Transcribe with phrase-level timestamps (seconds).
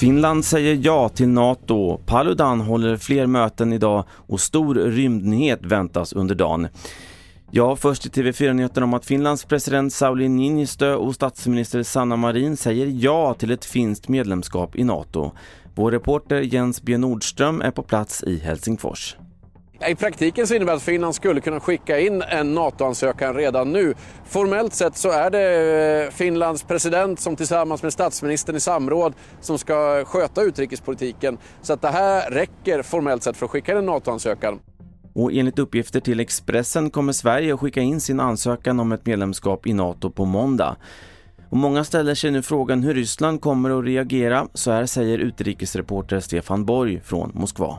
[0.00, 2.00] Finland säger ja till NATO.
[2.06, 6.68] Paludan håller fler möten idag och stor rymdnyhet väntas under dagen.
[7.50, 12.86] Ja, först i TV4-nyheterna om att Finlands president Sauli Niinistö och statsminister Sanna Marin säger
[12.86, 15.32] ja till ett finskt medlemskap i NATO.
[15.74, 16.98] Vår reporter Jens B.
[16.98, 19.16] Nordström är på plats i Helsingfors.
[19.88, 23.94] I praktiken så innebär det att Finland skulle kunna skicka in en NATO-ansökan redan nu.
[24.24, 29.58] Formellt sett så är det eh, Finlands president som tillsammans med statsministern i samråd som
[29.58, 31.38] ska sköta utrikespolitiken.
[31.62, 34.58] Så att det här räcker formellt sett för att skicka in en NATO-ansökan.
[35.12, 39.66] Och enligt uppgifter till Expressen kommer Sverige att skicka in sin ansökan om ett medlemskap
[39.66, 40.76] i NATO på måndag.
[41.48, 44.48] Och många ställer sig nu frågan hur Ryssland kommer att reagera.
[44.54, 47.78] Så här säger utrikesreporter Stefan Borg från Moskva.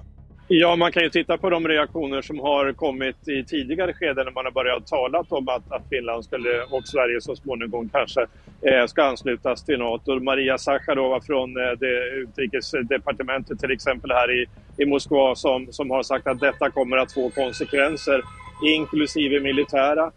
[0.53, 4.31] Ja, man kan ju titta på de reaktioner som har kommit i tidigare skeden när
[4.31, 8.21] man har börjat tala om att, att Finland skulle, och Sverige så småningom kanske
[8.61, 10.19] eh, ska anslutas till NATO.
[10.19, 14.45] Maria Sacharova från eh, det utrikesdepartementet till exempel här i,
[14.77, 18.21] i Moskva som, som har sagt att detta kommer att få konsekvenser
[18.65, 20.11] inklusive militära.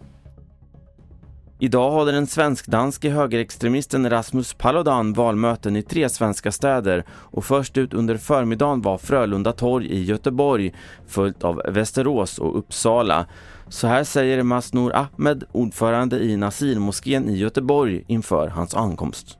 [1.58, 7.94] Idag håller den svensk-danske högerextremisten Rasmus Paludan valmöten i tre svenska städer och först ut
[7.94, 10.74] under förmiddagen var Frölunda torg i Göteborg
[11.06, 13.26] följt av Västerås och Uppsala.
[13.68, 19.38] Så här säger Masnour Ahmed, ordförande i Nasirmoskén i Göteborg inför hans ankomst.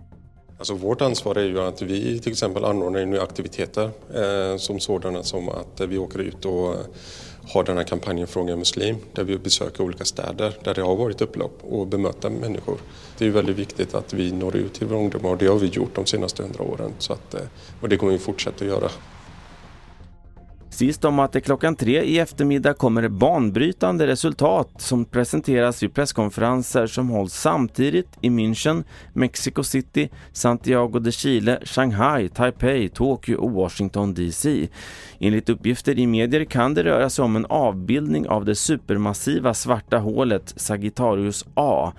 [0.58, 5.22] Alltså vårt ansvar är ju att vi till exempel anordnar nu aktiviteter eh, som sådana
[5.22, 6.80] som att vi åker ut och eh,
[7.52, 11.20] har den här kampanjen Fråga Muslim där vi besöker olika städer där det har varit
[11.20, 12.78] upplopp och bemöter människor.
[13.18, 15.66] Det är väldigt viktigt att vi når ut till våra ungdomar och det har vi
[15.66, 17.40] gjort de senaste hundra åren så att, eh,
[17.80, 18.90] och det kommer vi fortsätta att göra.
[20.74, 26.86] Sist om att det klockan tre i eftermiddag kommer banbrytande resultat som presenteras vid presskonferenser
[26.86, 34.14] som hålls samtidigt i München, Mexico City, Santiago de Chile, Shanghai, Taipei, Tokyo och Washington
[34.14, 34.68] DC.
[35.18, 39.98] Enligt uppgifter i medier kan det röra sig om en avbildning av det supermassiva svarta
[39.98, 41.92] hålet Sagittarius A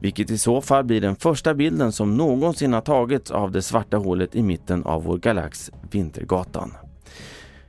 [0.00, 3.96] vilket i så fall blir den första bilden som någonsin har tagits av det svarta
[3.96, 6.89] hålet i mitten av vår galax Vintergatan.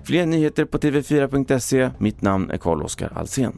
[0.03, 1.89] Fler nyheter på tv4.se.
[1.97, 3.57] Mitt namn är Carl-Oskar Alsen.